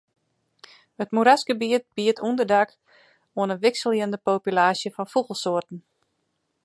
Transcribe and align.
It 1.03 1.09
moerasgebiet 1.15 1.85
biedt 1.95 2.23
ûnderdak 2.27 2.69
oan 3.37 3.53
in 3.53 3.61
wikseljende 3.65 4.19
populaasje 4.27 4.89
fan 4.95 5.07
fûgelsoarten. 5.13 5.79